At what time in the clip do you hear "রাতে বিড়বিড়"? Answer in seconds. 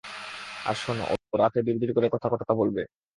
1.33-1.93